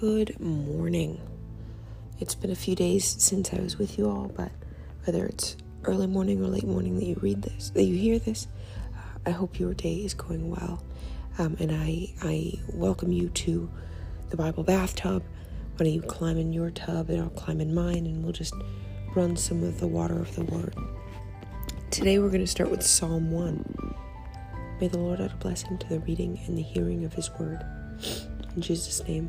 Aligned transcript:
Good 0.00 0.38
morning. 0.38 1.20
It's 2.20 2.36
been 2.36 2.52
a 2.52 2.54
few 2.54 2.76
days 2.76 3.04
since 3.04 3.52
I 3.52 3.58
was 3.58 3.78
with 3.78 3.98
you 3.98 4.08
all, 4.08 4.30
but 4.32 4.52
whether 5.02 5.26
it's 5.26 5.56
early 5.82 6.06
morning 6.06 6.40
or 6.40 6.46
late 6.46 6.68
morning 6.68 6.94
that 7.00 7.04
you 7.04 7.18
read 7.20 7.42
this, 7.42 7.70
that 7.70 7.82
you 7.82 7.96
hear 7.96 8.20
this, 8.20 8.46
uh, 8.94 9.18
I 9.26 9.30
hope 9.30 9.58
your 9.58 9.74
day 9.74 9.96
is 9.96 10.14
going 10.14 10.50
well. 10.50 10.84
Um, 11.36 11.56
and 11.58 11.72
I, 11.72 12.12
I 12.22 12.60
welcome 12.72 13.10
you 13.10 13.28
to 13.28 13.68
the 14.30 14.36
Bible 14.36 14.62
bathtub. 14.62 15.24
Why 15.72 15.86
don't 15.86 15.92
you 15.92 16.02
climb 16.02 16.38
in 16.38 16.52
your 16.52 16.70
tub 16.70 17.10
and 17.10 17.20
I'll 17.20 17.30
climb 17.30 17.60
in 17.60 17.74
mine, 17.74 18.06
and 18.06 18.22
we'll 18.22 18.30
just 18.30 18.54
run 19.16 19.36
some 19.36 19.64
of 19.64 19.80
the 19.80 19.88
water 19.88 20.20
of 20.20 20.32
the 20.36 20.44
Word. 20.44 20.76
Today 21.90 22.20
we're 22.20 22.28
going 22.28 22.38
to 22.38 22.46
start 22.46 22.70
with 22.70 22.84
Psalm 22.84 23.32
1. 23.32 23.96
May 24.80 24.86
the 24.86 24.98
Lord 24.98 25.20
add 25.20 25.32
a 25.32 25.36
blessing 25.38 25.76
to 25.76 25.88
the 25.88 25.98
reading 25.98 26.38
and 26.46 26.56
the 26.56 26.62
hearing 26.62 27.04
of 27.04 27.14
His 27.14 27.32
Word. 27.32 27.64
In 28.54 28.62
Jesus' 28.62 29.02
name, 29.08 29.28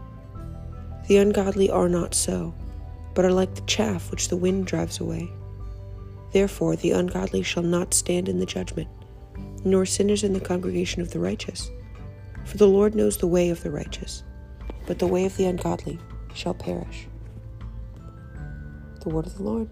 The 1.07 1.17
ungodly 1.17 1.69
are 1.69 1.89
not 1.89 2.13
so, 2.13 2.53
but 3.13 3.25
are 3.25 3.33
like 3.33 3.55
the 3.55 3.61
chaff 3.61 4.11
which 4.11 4.29
the 4.29 4.37
wind 4.37 4.67
drives 4.67 4.99
away. 4.99 5.29
Therefore, 6.31 6.75
the 6.75 6.91
ungodly 6.91 7.43
shall 7.43 7.63
not 7.63 7.93
stand 7.93 8.29
in 8.29 8.39
the 8.39 8.45
judgment, 8.45 8.87
nor 9.65 9.85
sinners 9.85 10.23
in 10.23 10.33
the 10.33 10.39
congregation 10.39 11.01
of 11.01 11.11
the 11.11 11.19
righteous. 11.19 11.69
For 12.45 12.57
the 12.57 12.67
Lord 12.67 12.95
knows 12.95 13.17
the 13.17 13.27
way 13.27 13.49
of 13.49 13.61
the 13.63 13.71
righteous, 13.71 14.23
but 14.87 14.99
the 14.99 15.07
way 15.07 15.25
of 15.25 15.35
the 15.37 15.45
ungodly 15.45 15.99
shall 16.33 16.53
perish. 16.53 17.07
The 19.01 19.09
word 19.09 19.25
of 19.25 19.35
the 19.35 19.43
Lord. 19.43 19.69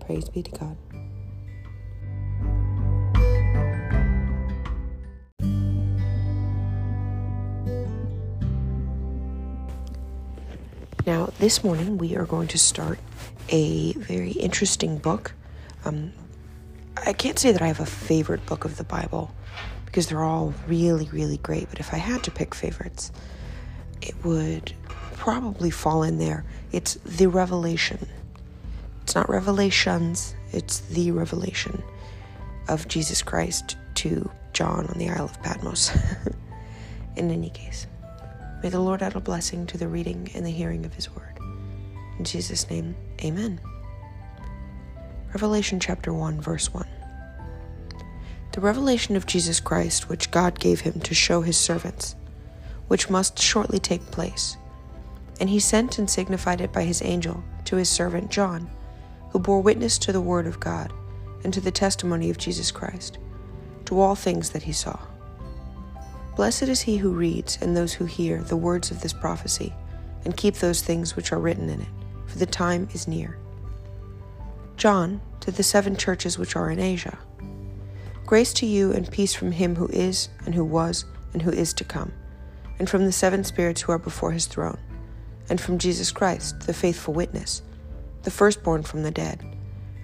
Praise 0.00 0.28
be 0.28 0.42
to 0.42 0.50
God. 0.52 0.76
This 11.38 11.62
morning 11.62 11.98
we 11.98 12.16
are 12.16 12.24
going 12.24 12.48
to 12.48 12.58
start 12.58 12.98
a 13.50 13.92
very 13.94 14.30
interesting 14.30 14.96
book. 14.96 15.34
Um, 15.84 16.12
I 17.04 17.12
can't 17.12 17.38
say 17.38 17.52
that 17.52 17.60
I 17.60 17.66
have 17.66 17.80
a 17.80 17.86
favorite 17.86 18.44
book 18.46 18.64
of 18.64 18.78
the 18.78 18.84
Bible 18.84 19.34
because 19.84 20.06
they're 20.06 20.24
all 20.24 20.54
really, 20.66 21.08
really 21.12 21.36
great, 21.38 21.68
but 21.68 21.78
if 21.78 21.92
I 21.92 21.98
had 21.98 22.24
to 22.24 22.30
pick 22.30 22.54
favorites, 22.54 23.12
it 24.00 24.14
would 24.24 24.72
probably 25.14 25.70
fall 25.70 26.02
in 26.02 26.18
there. 26.18 26.44
It's 26.72 26.94
the 27.04 27.26
Revelation. 27.26 28.08
It's 29.02 29.14
not 29.14 29.28
Revelations, 29.28 30.34
it's 30.52 30.80
the 30.80 31.12
revelation 31.12 31.82
of 32.68 32.88
Jesus 32.88 33.22
Christ 33.22 33.76
to 33.96 34.28
John 34.52 34.86
on 34.86 34.98
the 34.98 35.08
Isle 35.08 35.26
of 35.26 35.42
Patmos. 35.42 35.96
in 37.16 37.30
any 37.30 37.50
case. 37.50 37.86
May 38.66 38.70
the 38.70 38.80
Lord 38.80 39.00
add 39.00 39.14
a 39.14 39.20
blessing 39.20 39.64
to 39.66 39.78
the 39.78 39.86
reading 39.86 40.28
and 40.34 40.44
the 40.44 40.50
hearing 40.50 40.84
of 40.84 40.94
his 40.94 41.08
word. 41.08 41.38
In 42.18 42.24
Jesus' 42.24 42.68
name, 42.68 42.96
amen. 43.24 43.60
Revelation 45.32 45.78
chapter 45.78 46.12
1, 46.12 46.40
verse 46.40 46.74
1. 46.74 46.84
The 48.50 48.60
revelation 48.60 49.14
of 49.14 49.24
Jesus 49.24 49.60
Christ, 49.60 50.08
which 50.08 50.32
God 50.32 50.58
gave 50.58 50.80
him 50.80 50.98
to 51.02 51.14
show 51.14 51.42
his 51.42 51.56
servants, 51.56 52.16
which 52.88 53.08
must 53.08 53.38
shortly 53.38 53.78
take 53.78 54.10
place. 54.10 54.56
And 55.38 55.48
he 55.48 55.60
sent 55.60 56.00
and 56.00 56.10
signified 56.10 56.60
it 56.60 56.72
by 56.72 56.82
his 56.82 57.02
angel 57.02 57.44
to 57.66 57.76
his 57.76 57.88
servant 57.88 58.32
John, 58.32 58.68
who 59.30 59.38
bore 59.38 59.62
witness 59.62 59.96
to 59.98 60.10
the 60.10 60.20
word 60.20 60.48
of 60.48 60.58
God 60.58 60.92
and 61.44 61.54
to 61.54 61.60
the 61.60 61.70
testimony 61.70 62.30
of 62.30 62.38
Jesus 62.38 62.72
Christ, 62.72 63.18
to 63.84 64.00
all 64.00 64.16
things 64.16 64.50
that 64.50 64.64
he 64.64 64.72
saw. 64.72 64.98
Blessed 66.36 66.64
is 66.64 66.82
he 66.82 66.98
who 66.98 67.12
reads 67.12 67.58
and 67.62 67.74
those 67.74 67.94
who 67.94 68.04
hear 68.04 68.42
the 68.42 68.58
words 68.58 68.90
of 68.90 69.00
this 69.00 69.14
prophecy, 69.14 69.72
and 70.24 70.36
keep 70.36 70.56
those 70.56 70.82
things 70.82 71.16
which 71.16 71.32
are 71.32 71.38
written 71.38 71.70
in 71.70 71.80
it, 71.80 71.88
for 72.26 72.36
the 72.38 72.44
time 72.44 72.88
is 72.92 73.08
near. 73.08 73.38
John, 74.76 75.22
to 75.40 75.50
the 75.50 75.62
seven 75.62 75.96
churches 75.96 76.38
which 76.38 76.54
are 76.54 76.70
in 76.70 76.78
Asia. 76.78 77.18
Grace 78.26 78.52
to 78.54 78.66
you 78.66 78.92
and 78.92 79.10
peace 79.10 79.34
from 79.34 79.52
him 79.52 79.76
who 79.76 79.88
is, 79.88 80.28
and 80.44 80.54
who 80.54 80.64
was, 80.64 81.06
and 81.32 81.40
who 81.40 81.50
is 81.50 81.72
to 81.72 81.84
come, 81.84 82.12
and 82.78 82.90
from 82.90 83.06
the 83.06 83.12
seven 83.12 83.42
spirits 83.42 83.80
who 83.80 83.92
are 83.92 83.98
before 83.98 84.32
his 84.32 84.44
throne, 84.44 84.78
and 85.48 85.58
from 85.58 85.78
Jesus 85.78 86.12
Christ, 86.12 86.60
the 86.66 86.74
faithful 86.74 87.14
witness, 87.14 87.62
the 88.24 88.30
firstborn 88.30 88.82
from 88.82 89.04
the 89.04 89.10
dead, 89.10 89.42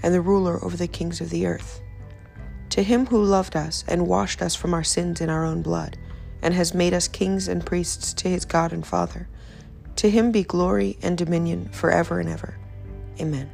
and 0.03 0.14
the 0.14 0.20
ruler 0.22 0.64
over 0.64 0.78
the 0.78 0.88
kings 0.88 1.20
of 1.20 1.28
the 1.28 1.44
earth. 1.44 1.82
To 2.70 2.82
him 2.82 3.04
who 3.04 3.22
loved 3.22 3.54
us 3.54 3.84
and 3.87 4.06
washed 4.06 4.41
us 4.41 4.54
from 4.54 4.72
our 4.72 4.84
sins 4.84 5.20
in 5.20 5.28
our 5.28 5.44
own 5.44 5.60
blood, 5.60 5.99
and 6.42 6.53
has 6.54 6.75
made 6.75 6.92
us 6.92 7.08
kings 7.08 7.48
and 7.48 7.64
priests 7.64 8.12
to 8.14 8.28
his 8.28 8.44
God 8.44 8.72
and 8.72 8.84
Father. 8.84 9.28
To 9.97 10.10
him 10.10 10.32
be 10.32 10.42
glory 10.42 10.98
and 11.03 11.16
dominion 11.16 11.69
forever 11.70 12.19
and 12.19 12.28
ever. 12.28 12.58
Amen. 13.20 13.50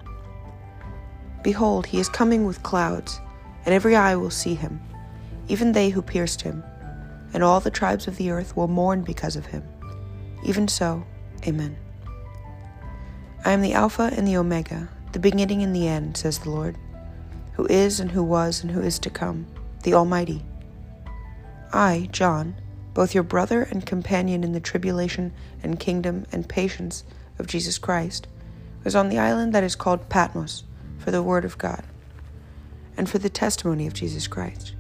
Behold, 1.43 1.87
he 1.87 2.01
is 2.01 2.09
coming 2.09 2.47
with 2.47 2.63
clouds, 2.63 3.21
and 3.65 3.75
every 3.75 3.95
eye 3.95 4.17
will 4.17 4.31
see 4.31 4.55
him, 4.55 4.81
even 5.49 5.73
they 5.73 5.91
who 5.91 6.03
pierced 6.03 6.43
him, 6.43 6.65
and 7.33 7.43
all 7.43 7.61
the 7.61 7.71
tribes 7.71 8.09
of 8.09 8.17
the 8.17 8.31
earth 8.31 8.57
will 8.57 8.69
mourn 8.69 9.03
because 9.03 9.37
of 9.37 9.47
him. 9.47 9.63
Even 10.45 10.67
so, 10.67 11.05
Amen. 11.47 11.77
I 13.45 13.53
am 13.53 13.61
the 13.61 13.75
Alpha 13.75 14.11
and 14.17 14.27
the 14.27 14.37
Omega, 14.37 14.89
the 15.13 15.19
beginning 15.19 15.63
and 15.63 15.75
the 15.75 15.87
end, 15.87 16.17
says 16.17 16.39
the 16.39 16.51
Lord, 16.51 16.77
who 17.53 17.67
is 17.67 18.01
and 18.01 18.11
who 18.11 18.23
was 18.23 18.63
and 18.63 18.71
who 18.73 18.81
is 18.81 18.99
to 19.01 19.11
come, 19.11 19.47
the 19.85 19.95
Almighty. 19.95 20.45
I, 21.73 22.09
John, 22.13 22.57
both 22.99 23.15
your 23.15 23.23
brother 23.23 23.63
and 23.63 23.87
companion 23.87 24.43
in 24.43 24.51
the 24.51 24.59
tribulation 24.59 25.33
and 25.63 25.79
kingdom 25.79 26.27
and 26.33 26.49
patience 26.49 27.05
of 27.39 27.47
Jesus 27.47 27.79
Christ, 27.79 28.27
was 28.83 28.97
on 28.97 29.09
the 29.09 29.21
island 29.21 29.53
that 29.53 29.63
is 29.63 29.77
called 29.77 30.09
Patmos 30.09 30.65
for 30.99 31.13
the 31.13 31.23
word 31.23 31.45
of 31.45 31.57
God 31.59 31.85
and 32.97 33.09
for 33.09 33.19
the 33.19 33.31
testimony 33.31 33.87
of 33.87 33.95
Jesus 33.95 34.27
Christ. 34.27 34.75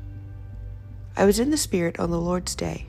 I 1.17 1.27
was 1.27 1.39
in 1.39 1.51
the 1.51 1.57
Spirit 1.57 2.01
on 2.01 2.11
the 2.11 2.21
Lord's 2.21 2.57
day, 2.57 2.89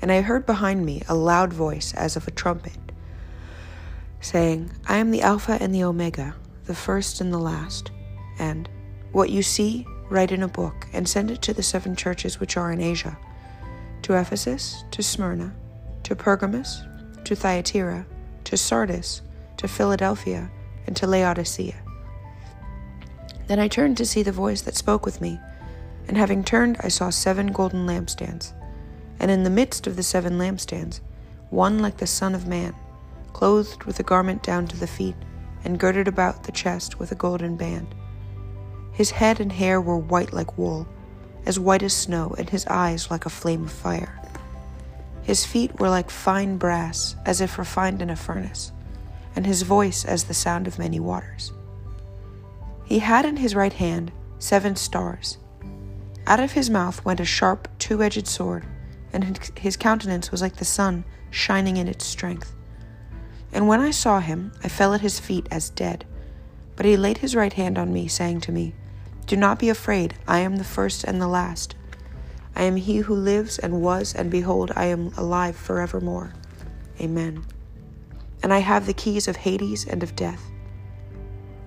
and 0.00 0.12
I 0.12 0.20
heard 0.20 0.46
behind 0.46 0.86
me 0.86 1.02
a 1.08 1.14
loud 1.16 1.52
voice 1.52 1.92
as 1.94 2.14
of 2.14 2.28
a 2.28 2.30
trumpet, 2.30 2.78
saying, 4.20 4.70
I 4.86 4.98
am 4.98 5.10
the 5.10 5.22
Alpha 5.22 5.58
and 5.60 5.74
the 5.74 5.82
Omega, 5.82 6.36
the 6.66 6.74
first 6.76 7.20
and 7.20 7.32
the 7.32 7.38
last. 7.38 7.90
And 8.38 8.68
what 9.10 9.30
you 9.30 9.42
see, 9.42 9.84
write 10.08 10.30
in 10.30 10.44
a 10.44 10.46
book, 10.46 10.86
and 10.92 11.08
send 11.08 11.32
it 11.32 11.42
to 11.42 11.52
the 11.52 11.64
seven 11.64 11.96
churches 11.96 12.38
which 12.38 12.56
are 12.56 12.70
in 12.70 12.80
Asia 12.80 13.18
to 14.08 14.18
Ephesus, 14.18 14.84
to 14.90 15.02
Smyrna, 15.02 15.54
to 16.02 16.16
Pergamos, 16.16 16.82
to 17.24 17.36
Thyatira, 17.36 18.06
to 18.44 18.56
Sardis, 18.56 19.20
to 19.58 19.68
Philadelphia, 19.68 20.50
and 20.86 20.96
to 20.96 21.06
Laodicea. 21.06 21.74
Then 23.48 23.58
I 23.60 23.68
turned 23.68 23.98
to 23.98 24.06
see 24.06 24.22
the 24.22 24.32
voice 24.32 24.62
that 24.62 24.76
spoke 24.76 25.04
with 25.04 25.20
me, 25.20 25.38
and 26.06 26.16
having 26.16 26.42
turned, 26.42 26.78
I 26.80 26.88
saw 26.88 27.10
seven 27.10 27.48
golden 27.48 27.86
lampstands, 27.86 28.54
and 29.20 29.30
in 29.30 29.42
the 29.42 29.50
midst 29.50 29.86
of 29.86 29.96
the 29.96 30.02
seven 30.02 30.38
lampstands, 30.38 31.00
one 31.50 31.80
like 31.80 31.98
the 31.98 32.06
Son 32.06 32.34
of 32.34 32.46
Man, 32.46 32.74
clothed 33.34 33.84
with 33.84 34.00
a 34.00 34.04
garment 34.04 34.42
down 34.42 34.66
to 34.68 34.76
the 34.78 34.86
feet, 34.86 35.16
and 35.64 35.78
girded 35.78 36.08
about 36.08 36.44
the 36.44 36.52
chest 36.52 36.98
with 36.98 37.12
a 37.12 37.14
golden 37.14 37.58
band. 37.58 37.94
His 38.90 39.10
head 39.10 39.38
and 39.38 39.52
hair 39.52 39.82
were 39.82 39.98
white 39.98 40.32
like 40.32 40.56
wool 40.56 40.88
as 41.48 41.58
white 41.58 41.82
as 41.82 41.94
snow, 41.94 42.34
and 42.36 42.50
his 42.50 42.66
eyes 42.66 43.10
like 43.10 43.24
a 43.24 43.30
flame 43.30 43.64
of 43.64 43.72
fire. 43.72 44.20
His 45.22 45.46
feet 45.46 45.80
were 45.80 45.88
like 45.88 46.10
fine 46.10 46.58
brass, 46.58 47.16
as 47.24 47.40
if 47.40 47.58
refined 47.58 48.02
in 48.02 48.10
a 48.10 48.16
furnace, 48.16 48.70
and 49.34 49.46
his 49.46 49.62
voice 49.62 50.04
as 50.04 50.24
the 50.24 50.34
sound 50.34 50.66
of 50.66 50.78
many 50.78 51.00
waters. 51.00 51.52
He 52.84 52.98
had 52.98 53.24
in 53.24 53.38
his 53.38 53.54
right 53.54 53.72
hand 53.72 54.12
seven 54.38 54.76
stars. 54.76 55.38
Out 56.26 56.38
of 56.38 56.52
his 56.52 56.68
mouth 56.68 57.02
went 57.06 57.20
a 57.20 57.24
sharp, 57.24 57.66
two 57.78 58.02
edged 58.02 58.26
sword, 58.26 58.66
and 59.14 59.38
his 59.58 59.78
countenance 59.78 60.30
was 60.30 60.42
like 60.42 60.56
the 60.56 60.66
sun 60.66 61.02
shining 61.30 61.78
in 61.78 61.88
its 61.88 62.04
strength. 62.04 62.54
And 63.54 63.66
when 63.66 63.80
I 63.80 63.90
saw 63.90 64.20
him, 64.20 64.52
I 64.62 64.68
fell 64.68 64.92
at 64.92 65.00
his 65.00 65.18
feet 65.18 65.48
as 65.50 65.70
dead. 65.70 66.04
But 66.76 66.84
he 66.84 66.98
laid 66.98 67.18
his 67.18 67.34
right 67.34 67.54
hand 67.54 67.78
on 67.78 67.90
me, 67.90 68.06
saying 68.06 68.42
to 68.42 68.52
me, 68.52 68.74
do 69.28 69.36
not 69.36 69.58
be 69.58 69.68
afraid, 69.68 70.14
I 70.26 70.40
am 70.40 70.56
the 70.56 70.64
first 70.64 71.04
and 71.04 71.20
the 71.20 71.28
last. 71.28 71.76
I 72.56 72.62
am 72.64 72.76
he 72.76 72.96
who 72.96 73.14
lives 73.14 73.58
and 73.58 73.82
was, 73.82 74.14
and 74.14 74.30
behold, 74.30 74.72
I 74.74 74.86
am 74.86 75.12
alive 75.16 75.54
forevermore. 75.54 76.32
Amen. 77.00 77.44
and 78.42 78.52
I 78.54 78.58
have 78.60 78.86
the 78.86 78.94
keys 78.94 79.28
of 79.28 79.36
Hades 79.36 79.86
and 79.86 80.02
of 80.02 80.16
death. 80.16 80.42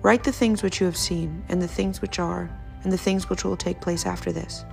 Write 0.02 0.24
the 0.24 0.32
things 0.32 0.62
which 0.62 0.80
you 0.80 0.86
have 0.86 0.96
seen, 0.96 1.44
and 1.48 1.62
the 1.62 1.68
things 1.68 2.02
which 2.02 2.18
are, 2.18 2.50
and 2.82 2.92
the 2.92 2.98
things 2.98 3.30
which 3.30 3.44
will 3.44 3.56
take 3.56 3.80
place 3.80 4.06
after 4.06 4.32
this. 4.32 4.64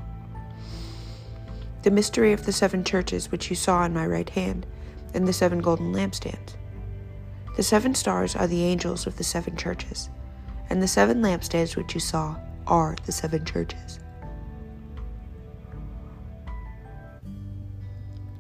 The 1.84 1.92
mystery 1.92 2.34
of 2.34 2.46
the 2.46 2.52
seven 2.52 2.84
churches 2.84 3.32
which 3.32 3.50
you 3.50 3.56
saw 3.56 3.86
in 3.86 3.94
my 3.94 4.08
right 4.08 4.30
hand, 4.30 4.66
and 5.14 5.28
the 5.28 5.34
seven 5.34 5.60
golden 5.60 5.94
lampstands. 5.94 6.56
The 7.56 7.64
seven 7.64 7.94
stars 7.94 8.36
are 8.36 8.48
the 8.48 8.64
angels 8.64 9.06
of 9.06 9.18
the 9.18 9.24
seven 9.24 9.56
churches, 9.56 10.10
and 10.70 10.82
the 10.82 10.88
seven 10.88 11.22
lampstands 11.22 11.76
which 11.76 11.94
you 11.94 12.00
saw 12.00 12.36
are 12.70 12.96
the 13.06 13.12
seven 13.12 13.44
churches. 13.44 14.00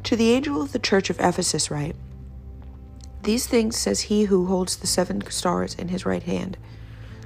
To 0.03 0.15
the 0.15 0.31
angel 0.31 0.61
of 0.61 0.71
the 0.71 0.79
church 0.79 1.09
of 1.09 1.19
Ephesus, 1.19 1.69
write 1.69 1.95
These 3.23 3.45
things 3.45 3.77
says 3.77 4.01
he 4.01 4.23
who 4.23 4.47
holds 4.47 4.77
the 4.77 4.87
seven 4.87 5.21
stars 5.29 5.75
in 5.75 5.89
his 5.89 6.05
right 6.05 6.23
hand, 6.23 6.57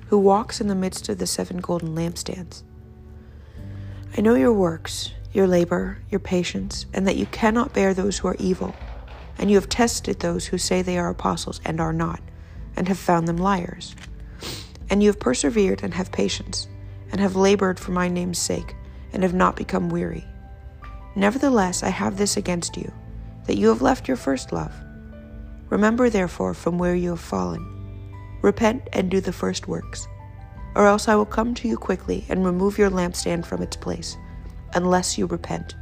who 0.07 0.17
walks 0.17 0.59
in 0.59 0.67
the 0.67 0.75
midst 0.75 1.07
of 1.07 1.17
the 1.17 1.27
seven 1.27 1.57
golden 1.57 1.95
lampstands. 1.95 2.63
I 4.17 4.21
know 4.21 4.35
your 4.35 4.53
works, 4.53 5.11
your 5.31 5.47
labor, 5.47 5.99
your 6.09 6.19
patience, 6.19 6.85
and 6.93 7.07
that 7.07 7.15
you 7.15 7.25
cannot 7.27 7.73
bear 7.73 7.93
those 7.93 8.19
who 8.19 8.27
are 8.27 8.35
evil, 8.37 8.75
and 9.37 9.49
you 9.49 9.55
have 9.55 9.69
tested 9.69 10.19
those 10.19 10.47
who 10.47 10.57
say 10.57 10.81
they 10.81 10.97
are 10.97 11.09
apostles 11.09 11.61
and 11.65 11.79
are 11.79 11.93
not, 11.93 12.19
and 12.75 12.87
have 12.87 12.99
found 12.99 13.27
them 13.27 13.37
liars. 13.37 13.95
And 14.89 15.01
you 15.01 15.09
have 15.09 15.19
persevered 15.19 15.81
and 15.83 15.93
have 15.93 16.11
patience, 16.11 16.67
and 17.13 17.21
have 17.21 17.35
labored 17.35 17.79
for 17.79 17.91
my 17.91 18.09
name's 18.09 18.39
sake, 18.39 18.75
and 19.13 19.21
have 19.21 19.35
not 19.35 19.55
become 19.55 19.87
weary. 19.87 20.25
Nevertheless, 21.15 21.83
I 21.83 21.89
have 21.89 22.17
this 22.17 22.37
against 22.37 22.75
you, 22.75 22.91
that 23.45 23.55
you 23.55 23.67
have 23.67 23.83
left 23.83 24.07
your 24.07 24.17
first 24.17 24.51
love. 24.51 24.73
Remember, 25.69 26.09
therefore, 26.09 26.55
from 26.55 26.79
where 26.79 26.95
you 26.95 27.11
have 27.11 27.19
fallen. 27.19 27.69
Repent 28.41 28.89
and 28.93 29.11
do 29.11 29.21
the 29.21 29.31
first 29.31 29.67
works, 29.67 30.07
or 30.75 30.87
else 30.87 31.07
I 31.07 31.15
will 31.15 31.27
come 31.27 31.53
to 31.53 31.67
you 31.67 31.77
quickly 31.77 32.25
and 32.29 32.43
remove 32.43 32.79
your 32.79 32.89
lampstand 32.89 33.45
from 33.45 33.61
its 33.61 33.77
place, 33.77 34.17
unless 34.73 35.15
you 35.15 35.27
repent. 35.27 35.75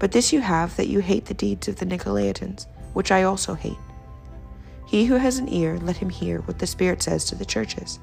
But 0.00 0.10
this 0.10 0.32
you 0.32 0.40
have, 0.40 0.74
that 0.76 0.88
you 0.88 0.98
hate 0.98 1.26
the 1.26 1.34
deeds 1.34 1.68
of 1.68 1.76
the 1.76 1.86
Nicolaitans, 1.86 2.66
which 2.92 3.12
I 3.12 3.22
also 3.22 3.54
hate. 3.54 3.78
He 4.84 5.04
who 5.04 5.14
has 5.14 5.38
an 5.38 5.48
ear, 5.48 5.78
let 5.78 5.96
him 5.96 6.10
hear 6.10 6.40
what 6.40 6.58
the 6.58 6.66
Spirit 6.66 7.04
says 7.04 7.24
to 7.26 7.36
the 7.36 7.44
churches. 7.44 8.00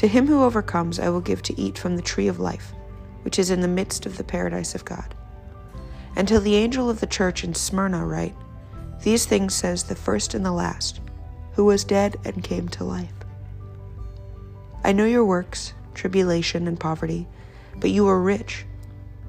To 0.00 0.08
him 0.08 0.26
who 0.26 0.44
overcomes, 0.44 0.98
I 0.98 1.10
will 1.10 1.20
give 1.20 1.42
to 1.42 1.60
eat 1.60 1.76
from 1.76 1.94
the 1.94 2.00
tree 2.00 2.26
of 2.26 2.40
life, 2.40 2.72
which 3.20 3.38
is 3.38 3.50
in 3.50 3.60
the 3.60 3.68
midst 3.68 4.06
of 4.06 4.16
the 4.16 4.24
paradise 4.24 4.74
of 4.74 4.86
God. 4.86 5.14
And 6.16 6.26
to 6.26 6.40
the 6.40 6.54
angel 6.54 6.88
of 6.88 7.00
the 7.00 7.06
church 7.06 7.44
in 7.44 7.52
Smyrna 7.52 8.06
write, 8.06 8.34
These 9.02 9.26
things 9.26 9.54
says 9.54 9.82
the 9.82 9.94
first 9.94 10.32
and 10.32 10.42
the 10.42 10.52
last, 10.52 11.00
who 11.52 11.66
was 11.66 11.84
dead 11.84 12.16
and 12.24 12.42
came 12.42 12.66
to 12.68 12.82
life. 12.84 13.12
I 14.82 14.92
know 14.92 15.04
your 15.04 15.26
works, 15.26 15.74
tribulation 15.92 16.66
and 16.66 16.80
poverty, 16.80 17.28
but 17.76 17.90
you 17.90 18.08
are 18.08 18.22
rich. 18.22 18.64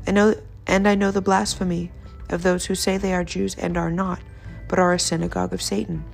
I 0.08 0.12
know, 0.12 0.36
and 0.68 0.88
I 0.88 0.96
know 0.96 1.12
the 1.12 1.20
blasphemy 1.20 1.92
of 2.30 2.44
those 2.44 2.68
who 2.68 2.76
say 2.76 2.96
they 2.96 3.14
are 3.14 3.26
Jews 3.26 3.56
and 3.56 3.76
are 3.76 3.92
not, 3.92 4.22
but 4.70 4.80
are 4.80 4.94
a 4.94 5.00
synagogue 5.00 5.52
of 5.52 5.62
Satan. 5.62 6.06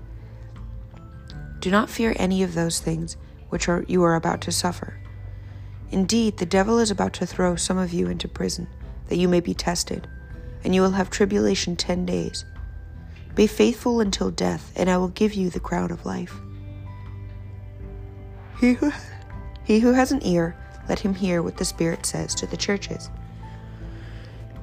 Do 1.59 1.69
not 1.69 1.91
fear 1.91 2.15
any 2.17 2.41
of 2.41 2.55
those 2.55 2.79
things 2.79 3.17
which 3.49 3.69
are, 3.69 3.85
you 3.87 4.03
are 4.03 4.15
about 4.15 4.41
to 4.41 4.51
suffer. 4.51 4.99
Indeed, 5.91 6.37
the 6.37 6.45
devil 6.45 6.79
is 6.79 6.91
about 6.91 7.13
to 7.13 7.25
throw 7.25 7.55
some 7.55 7.77
of 7.77 7.93
you 7.93 8.07
into 8.07 8.27
prison, 8.27 8.67
that 9.07 9.17
you 9.17 9.27
may 9.27 9.39
be 9.39 9.53
tested 9.53 10.07
and 10.63 10.75
you 10.75 10.81
will 10.81 10.91
have 10.91 11.09
tribulation 11.09 11.75
ten 11.75 12.05
days. 12.05 12.43
Be 13.35 13.47
faithful 13.47 14.01
until 14.01 14.31
death, 14.31 14.73
and 14.75 14.89
I 14.89 14.97
will 14.97 15.09
give 15.09 15.33
you 15.33 15.49
the 15.49 15.59
crown 15.59 15.91
of 15.91 16.05
life. 16.05 16.33
He 18.59 18.73
who, 18.73 18.91
he 19.63 19.79
who 19.79 19.93
has 19.93 20.11
an 20.11 20.25
ear, 20.25 20.57
let 20.89 20.99
him 20.99 21.13
hear 21.13 21.41
what 21.41 21.57
the 21.57 21.65
Spirit 21.65 22.05
says 22.05 22.33
to 22.35 22.47
the 22.47 22.57
churches. 22.57 23.09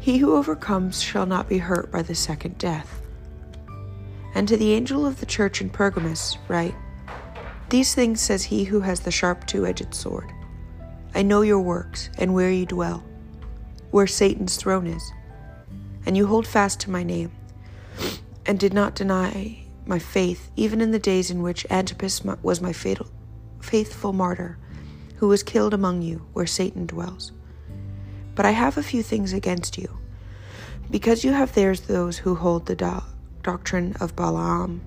He 0.01 0.19
who 0.19 0.35
overcomes 0.35 1.01
shall 1.01 1.27
not 1.27 1.49
be 1.49 1.59
hurt 1.59 1.91
by 1.91 2.03
the 2.03 2.15
second 2.15 2.59
death. 2.59 3.01
And 4.35 4.49
to 4.49 4.57
the 4.57 4.73
angel 4.73 5.07
of 5.07 5.21
the 5.21 5.27
church 5.27 5.61
in 5.61 5.71
Pergamos, 5.71 6.37
write 6.49 6.75
These 7.69 7.95
things 7.95 8.21
says 8.21 8.45
he 8.45 8.65
who 8.65 8.81
has 8.81 9.01
the 9.01 9.11
sharp 9.11 9.47
two 9.47 9.67
edged 9.67 9.95
sword. 9.95 10.33
I 11.15 11.23
know 11.23 11.43
your 11.43 11.61
works, 11.61 12.11
and 12.19 12.35
where 12.35 12.51
you 12.51 12.67
dwell, 12.67 13.05
where 13.91 14.07
Satan's 14.07 14.57
throne 14.57 14.87
is 14.87 15.13
and 16.07 16.17
you 16.17 16.27
hold 16.27 16.47
fast 16.47 16.81
to 16.81 16.91
my 16.91 17.03
name, 17.03 17.33
and 18.47 18.59
did 18.59 18.75
not 18.75 18.95
deny 18.95 19.65
my 19.87 19.99
faith, 19.99 20.51
even 20.57 20.81
in 20.81 20.91
the 20.91 20.99
days 20.99 21.31
in 21.31 21.43
which 21.43 21.67
Antipas 21.71 22.23
was 22.43 22.61
my 22.61 22.73
fatal, 22.73 23.07
faithful 23.61 24.13
martyr, 24.13 24.59
who 25.17 25.29
was 25.29 25.43
killed 25.43 25.75
among 25.75 26.03
you, 26.03 26.27
where 26.33 26.47
Satan 26.47 26.87
dwells. 26.87 27.33
But 28.35 28.47
I 28.47 28.51
have 28.51 28.77
a 28.77 28.83
few 28.83 29.03
things 29.03 29.33
against 29.33 29.79
you, 29.79 29.99
because 30.91 31.25
you 31.25 31.33
have 31.33 31.55
there 31.55 31.75
those 31.75 32.19
who 32.19 32.35
hold 32.35 32.67
the 32.67 32.77
do- 32.77 33.03
doctrine 33.43 33.95
of 34.01 34.17
Balaam, 34.17 34.83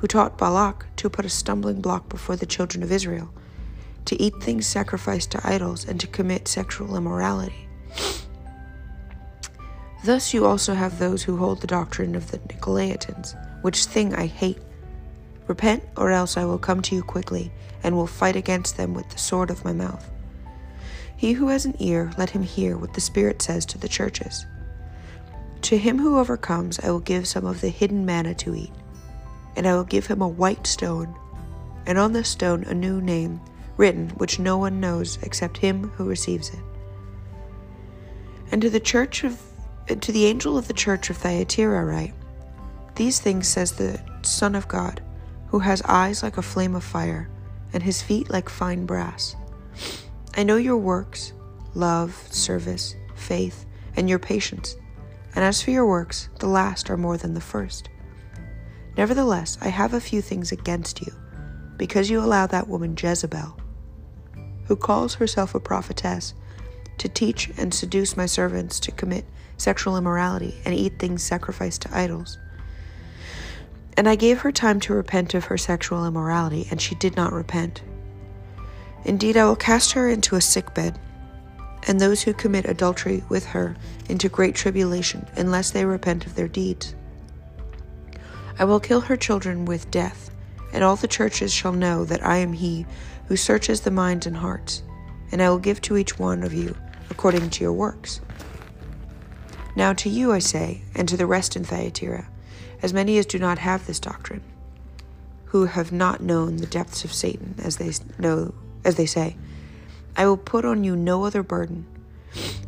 who 0.00 0.06
taught 0.06 0.38
Balak 0.38 0.86
to 0.96 1.10
put 1.10 1.26
a 1.26 1.28
stumbling 1.28 1.82
block 1.82 2.08
before 2.08 2.34
the 2.34 2.46
children 2.46 2.82
of 2.82 2.90
Israel, 2.90 3.30
to 4.06 4.20
eat 4.20 4.34
things 4.42 4.66
sacrificed 4.66 5.30
to 5.32 5.46
idols, 5.46 5.84
and 5.84 6.00
to 6.00 6.06
commit 6.06 6.48
sexual 6.48 6.96
immorality. 6.96 7.68
Thus 10.02 10.32
you 10.32 10.46
also 10.46 10.72
have 10.72 10.98
those 10.98 11.22
who 11.22 11.36
hold 11.36 11.60
the 11.60 11.66
doctrine 11.66 12.14
of 12.14 12.30
the 12.30 12.38
Nicolaitans, 12.38 13.34
which 13.62 13.84
thing 13.84 14.14
I 14.14 14.24
hate. 14.24 14.58
Repent, 15.46 15.82
or 15.96 16.10
else 16.10 16.38
I 16.38 16.46
will 16.46 16.58
come 16.58 16.80
to 16.82 16.94
you 16.94 17.02
quickly, 17.02 17.52
and 17.82 17.94
will 17.94 18.06
fight 18.06 18.36
against 18.36 18.78
them 18.78 18.94
with 18.94 19.10
the 19.10 19.18
sword 19.18 19.50
of 19.50 19.64
my 19.66 19.74
mouth. 19.74 20.10
He 21.14 21.32
who 21.32 21.48
has 21.48 21.66
an 21.66 21.76
ear, 21.78 22.10
let 22.16 22.30
him 22.30 22.42
hear 22.42 22.78
what 22.78 22.94
the 22.94 23.02
Spirit 23.02 23.42
says 23.42 23.66
to 23.66 23.78
the 23.78 23.88
churches. 23.88 24.46
To 25.62 25.76
him 25.76 25.98
who 25.98 26.18
overcomes, 26.18 26.80
I 26.80 26.90
will 26.90 27.00
give 27.00 27.28
some 27.28 27.44
of 27.44 27.60
the 27.60 27.68
hidden 27.68 28.06
manna 28.06 28.32
to 28.36 28.54
eat, 28.54 28.72
and 29.56 29.66
I 29.66 29.74
will 29.74 29.84
give 29.84 30.06
him 30.06 30.22
a 30.22 30.28
white 30.28 30.66
stone, 30.66 31.14
and 31.86 31.98
on 31.98 32.12
this 32.12 32.28
stone 32.28 32.64
a 32.64 32.74
new 32.74 33.00
name 33.00 33.40
written, 33.76 34.10
which 34.10 34.38
no 34.38 34.58
one 34.58 34.80
knows 34.80 35.18
except 35.22 35.56
him 35.56 35.88
who 35.96 36.04
receives 36.04 36.50
it. 36.50 36.60
And 38.52 38.60
to 38.62 38.70
the 38.70 38.80
church 38.80 39.24
of 39.24 39.40
to 39.88 40.12
the 40.12 40.26
angel 40.26 40.56
of 40.56 40.68
the 40.68 40.74
church 40.74 41.10
of 41.10 41.16
Thyatira 41.16 41.84
write 41.84 42.14
These 42.94 43.18
things 43.18 43.48
says 43.48 43.72
the 43.72 44.00
Son 44.22 44.54
of 44.54 44.68
God, 44.68 45.02
who 45.48 45.58
has 45.60 45.82
eyes 45.82 46.22
like 46.22 46.36
a 46.36 46.42
flame 46.42 46.74
of 46.74 46.84
fire, 46.84 47.28
and 47.72 47.82
his 47.82 48.02
feet 48.02 48.30
like 48.30 48.48
fine 48.48 48.86
brass. 48.86 49.34
I 50.36 50.44
know 50.44 50.56
your 50.56 50.76
works, 50.76 51.32
love, 51.74 52.14
service, 52.30 52.94
faith, 53.16 53.66
and 53.96 54.08
your 54.08 54.18
patience, 54.18 54.76
and 55.34 55.44
as 55.44 55.62
for 55.62 55.70
your 55.70 55.86
works, 55.86 56.28
the 56.38 56.46
last 56.46 56.90
are 56.90 56.96
more 56.96 57.16
than 57.16 57.34
the 57.34 57.40
first. 57.40 57.88
Nevertheless, 58.96 59.56
I 59.60 59.68
have 59.68 59.94
a 59.94 60.00
few 60.00 60.20
things 60.20 60.52
against 60.52 61.00
you, 61.00 61.12
because 61.76 62.10
you 62.10 62.20
allow 62.20 62.46
that 62.46 62.68
woman 62.68 62.96
Jezebel, 63.00 63.56
who 64.64 64.76
calls 64.76 65.14
herself 65.14 65.54
a 65.54 65.60
prophetess, 65.60 66.34
to 66.98 67.08
teach 67.08 67.50
and 67.56 67.72
seduce 67.72 68.16
my 68.16 68.26
servants 68.26 68.78
to 68.80 68.92
commit 68.92 69.24
sexual 69.56 69.96
immorality, 69.96 70.60
and 70.64 70.74
eat 70.74 70.98
things 70.98 71.22
sacrificed 71.22 71.82
to 71.82 71.96
idols. 71.96 72.38
And 73.96 74.08
I 74.08 74.16
gave 74.16 74.40
her 74.40 74.52
time 74.52 74.80
to 74.80 74.94
repent 74.94 75.34
of 75.34 75.46
her 75.46 75.58
sexual 75.58 76.06
immorality, 76.06 76.66
and 76.70 76.80
she 76.80 76.94
did 76.94 77.16
not 77.16 77.32
repent. 77.32 77.82
Indeed, 79.04 79.36
I 79.36 79.44
will 79.44 79.56
cast 79.56 79.92
her 79.92 80.08
into 80.08 80.36
a 80.36 80.40
sick 80.40 80.74
bed, 80.74 80.98
and 81.86 82.00
those 82.00 82.22
who 82.22 82.34
commit 82.34 82.66
adultery 82.66 83.24
with 83.28 83.46
her 83.46 83.76
into 84.08 84.28
great 84.28 84.54
tribulation, 84.54 85.26
unless 85.36 85.70
they 85.70 85.84
repent 85.84 86.26
of 86.26 86.34
their 86.34 86.48
deeds. 86.48 86.94
I 88.60 88.64
will 88.64 88.78
kill 88.78 89.00
her 89.00 89.16
children 89.16 89.64
with 89.64 89.90
death, 89.90 90.30
and 90.70 90.84
all 90.84 90.94
the 90.94 91.08
churches 91.08 91.50
shall 91.50 91.72
know 91.72 92.04
that 92.04 92.24
I 92.24 92.36
am 92.36 92.52
he 92.52 92.84
who 93.26 93.34
searches 93.34 93.80
the 93.80 93.90
minds 93.90 94.26
and 94.26 94.36
hearts, 94.36 94.82
and 95.32 95.40
I 95.40 95.48
will 95.48 95.58
give 95.58 95.80
to 95.80 95.96
each 95.96 96.18
one 96.18 96.42
of 96.42 96.52
you 96.52 96.76
according 97.08 97.48
to 97.48 97.64
your 97.64 97.72
works. 97.72 98.20
Now 99.74 99.94
to 99.94 100.10
you 100.10 100.30
I 100.30 100.40
say, 100.40 100.82
and 100.94 101.08
to 101.08 101.16
the 101.16 101.24
rest 101.24 101.56
in 101.56 101.64
Thyatira, 101.64 102.28
as 102.82 102.92
many 102.92 103.16
as 103.16 103.24
do 103.24 103.38
not 103.38 103.58
have 103.60 103.86
this 103.86 103.98
doctrine, 103.98 104.42
who 105.46 105.64
have 105.64 105.90
not 105.90 106.20
known 106.20 106.58
the 106.58 106.66
depths 106.66 107.02
of 107.02 107.14
Satan, 107.14 107.54
as 107.62 107.78
they 107.78 107.92
know, 108.18 108.52
as 108.84 108.96
they 108.96 109.06
say, 109.06 109.38
I 110.16 110.26
will 110.26 110.36
put 110.36 110.66
on 110.66 110.84
you 110.84 110.96
no 110.96 111.24
other 111.24 111.42
burden, 111.42 111.86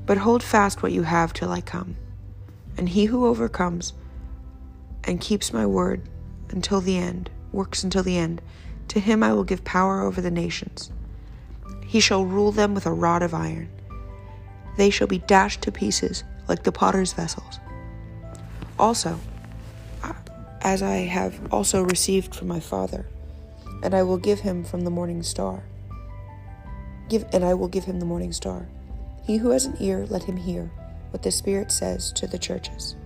but 0.07 0.17
hold 0.17 0.43
fast 0.43 0.83
what 0.83 0.93
you 0.93 1.03
have 1.03 1.35
till 1.35 1.53
I 1.53 1.61
come. 1.61 1.97
And 2.79 2.89
he 2.89 3.05
who 3.05 3.27
overcomes 3.27 3.93
and 5.05 5.21
keeps 5.21 5.53
my 5.53 5.67
word 5.67 6.03
until 6.51 6.81
the 6.81 6.97
end, 6.97 7.31
works 7.53 7.83
until 7.83 8.03
the 8.03 8.19
end, 8.19 8.41
to 8.89 9.01
him 9.01 9.23
I 9.23 9.33
will 9.33 9.45
give 9.45 9.65
power 9.65 10.03
over 10.03 10.21
the 10.21 10.31
nations. 10.31 10.91
He 11.87 12.01
shall 12.01 12.25
rule 12.25 12.53
them 12.53 12.75
with 12.75 12.87
a 12.87 12.93
rod 12.93 13.23
of 13.23 13.35
iron. 13.35 13.69
They 14.77 14.91
shall 14.91 15.07
be 15.07 15.19
dashed 15.19 15.63
to 15.63 15.73
pieces 15.73 16.25
like 16.49 16.63
the 16.63 16.73
potter's 16.73 17.13
vessels. 17.13 17.59
Also, 18.79 19.19
as 20.63 20.83
I 20.83 20.97
have 20.97 21.53
also 21.53 21.83
received 21.83 22.35
from 22.35 22.49
my 22.49 22.61
Father, 22.61 23.07
and 23.83 23.95
I 23.95 24.03
will 24.03 24.19
give 24.19 24.41
him 24.41 24.65
from 24.65 24.83
the 24.83 24.91
morning 24.91 25.23
star. 25.23 25.65
Give 27.09 27.25
and 27.33 27.45
I 27.45 27.55
will 27.55 27.69
give 27.69 27.85
him 27.85 27.99
the 27.99 28.07
morning 28.07 28.33
star. 28.33 28.69
He 29.25 29.37
who 29.37 29.51
has 29.51 29.67
an 29.67 29.77
ear, 29.81 30.07
let 30.07 30.25
him 30.25 30.37
hear 30.37 30.71
what 31.11 31.23
the 31.23 31.31
Spirit 31.31 31.71
says 31.71 32.13
to 32.13 32.27
the 32.27 32.39
churches. 32.39 32.97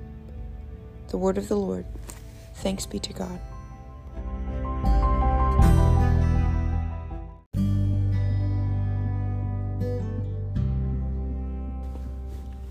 The 1.09 1.19
word 1.19 1.39
of 1.39 1.49
the 1.49 1.57
Lord. 1.57 1.87
Thanks 2.57 2.87
be 2.87 2.99
to 2.99 3.13
God. 3.13 3.41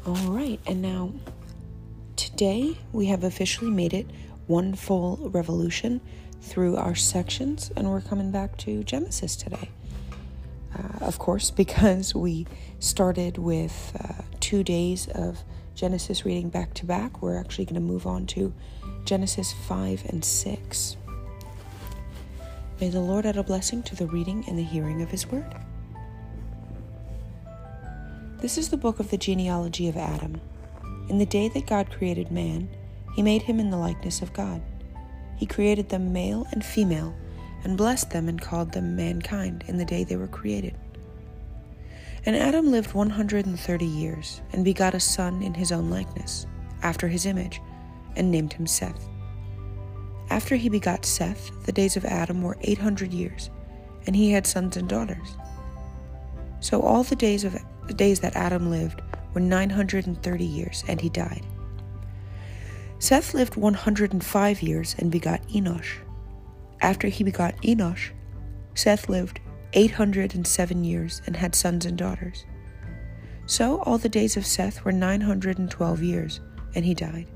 All 0.05 0.31
right, 0.31 0.59
and 0.67 0.81
now 0.81 1.11
today 2.15 2.77
we 2.91 3.07
have 3.07 3.23
officially 3.23 3.71
made 3.71 3.93
it 3.93 4.05
one 4.47 4.75
full 4.75 5.29
revolution 5.31 6.01
through 6.41 6.75
our 6.75 6.93
sections, 6.93 7.71
and 7.75 7.89
we're 7.89 8.01
coming 8.01 8.31
back 8.31 8.57
to 8.57 8.83
Genesis 8.83 9.35
today. 9.35 9.69
Uh, 10.77 11.05
of 11.05 11.17
course, 11.17 11.49
because 11.63 12.13
we 12.13 12.45
started 12.79 13.37
with 13.37 13.93
uh, 13.99 14.21
two 14.39 14.63
days 14.63 15.07
of 15.07 15.43
Genesis 15.75 16.25
reading 16.25 16.49
back 16.49 16.73
to 16.75 16.85
back, 16.85 17.21
we're 17.21 17.37
actually 17.37 17.65
going 17.65 17.75
to 17.75 17.81
move 17.81 18.07
on 18.07 18.25
to 18.27 18.53
Genesis 19.03 19.51
5 19.51 20.05
and 20.07 20.23
6. 20.23 20.97
May 22.79 22.89
the 22.89 23.01
Lord 23.01 23.25
add 23.25 23.35
a 23.35 23.43
blessing 23.43 23.83
to 23.83 23.95
the 23.95 24.07
reading 24.07 24.45
and 24.47 24.57
the 24.57 24.63
hearing 24.63 25.01
of 25.01 25.11
His 25.11 25.27
word. 25.27 25.53
This 28.39 28.57
is 28.57 28.69
the 28.69 28.77
book 28.77 29.01
of 29.01 29.11
the 29.11 29.17
genealogy 29.17 29.89
of 29.89 29.97
Adam. 29.97 30.39
In 31.09 31.17
the 31.17 31.25
day 31.25 31.49
that 31.49 31.67
God 31.67 31.91
created 31.91 32.31
man, 32.31 32.69
he 33.13 33.21
made 33.21 33.41
him 33.41 33.59
in 33.59 33.69
the 33.69 33.77
likeness 33.77 34.21
of 34.21 34.33
God. 34.33 34.61
He 35.35 35.45
created 35.45 35.89
them 35.89 36.13
male 36.13 36.47
and 36.51 36.63
female 36.63 37.13
and 37.63 37.77
blessed 37.77 38.11
them 38.11 38.29
and 38.29 38.41
called 38.41 38.71
them 38.71 38.95
mankind 38.95 39.63
in 39.67 39.77
the 39.77 39.85
day 39.85 40.03
they 40.03 40.15
were 40.15 40.27
created. 40.27 40.75
And 42.25 42.35
Adam 42.35 42.71
lived 42.71 42.93
130 42.93 43.85
years 43.85 44.41
and 44.51 44.65
begot 44.65 44.95
a 44.95 44.99
son 44.99 45.43
in 45.43 45.53
his 45.53 45.71
own 45.71 45.89
likeness, 45.91 46.47
after 46.81 47.07
his 47.07 47.25
image, 47.25 47.61
and 48.15 48.31
named 48.31 48.53
him 48.53 48.65
Seth. 48.65 49.07
After 50.31 50.55
he 50.55 50.69
begot 50.69 51.05
Seth, 51.05 51.51
the 51.65 51.71
days 51.71 51.95
of 51.95 52.05
Adam 52.05 52.41
were 52.41 52.57
800 52.61 53.13
years, 53.13 53.51
and 54.07 54.15
he 54.15 54.31
had 54.31 54.47
sons 54.47 54.75
and 54.75 54.89
daughters. 54.89 55.37
So 56.61 56.81
all 56.81 57.03
the 57.03 57.15
days 57.15 57.43
of 57.43 57.55
the 57.87 57.93
days 57.93 58.21
that 58.21 58.35
Adam 58.35 58.71
lived 58.71 59.01
were 59.35 59.41
930 59.41 60.43
years, 60.43 60.83
and 60.87 60.99
he 60.99 61.09
died. 61.09 61.45
Seth 62.97 63.35
lived 63.35 63.55
105 63.55 64.61
years 64.63 64.95
and 64.97 65.11
begot 65.11 65.47
Enosh. 65.49 65.97
After 66.81 67.07
he 67.07 67.23
begot 67.23 67.55
Enosh, 67.57 68.09
Seth 68.73 69.09
lived 69.09 69.39
807 69.75 70.83
years 70.83 71.21
and 71.25 71.35
had 71.35 71.53
sons 71.53 71.85
and 71.85 71.97
daughters. 71.97 72.45
So 73.45 73.81
all 73.83 73.97
the 73.97 74.09
days 74.09 74.37
of 74.37 74.45
Seth 74.45 74.83
were 74.83 74.91
912 74.91 76.01
years, 76.01 76.39
and 76.73 76.83
he 76.83 76.95
died. 76.95 77.27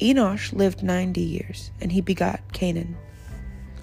Enosh 0.00 0.52
lived 0.52 0.82
90 0.82 1.20
years, 1.20 1.70
and 1.80 1.92
he 1.92 2.00
begot 2.00 2.52
Cainan. 2.52 2.96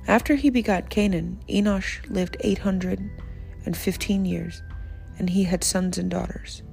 After 0.07 0.35
he 0.35 0.49
begot 0.49 0.89
Cainan, 0.89 1.37
Enosh 1.47 1.99
lived 2.09 2.37
815 2.41 4.25
years, 4.25 4.61
and 5.19 5.29
he 5.29 5.43
had 5.43 5.63
sons 5.63 5.97
and 5.97 6.09
daughters. 6.09 6.63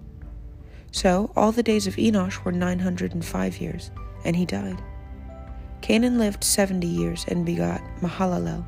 So 0.90 1.30
all 1.37 1.52
the 1.52 1.62
days 1.62 1.87
of 1.87 1.97
Enosh 1.97 2.42
were 2.44 2.52
905 2.52 3.59
years, 3.59 3.90
and 4.25 4.35
he 4.35 4.47
died. 4.47 4.83
Cainan 5.85 6.16
lived 6.16 6.42
seventy 6.42 6.87
years 6.87 7.26
and 7.28 7.44
begot 7.44 7.83
Mahalalel. 8.00 8.64